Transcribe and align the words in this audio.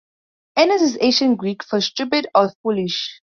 "Anous" 0.57 0.81
is 0.81 0.97
Ancient 0.99 1.37
Greek 1.37 1.61
for 1.61 1.79
"stupid" 1.79 2.25
or 2.33 2.51
"foolish". 2.63 3.21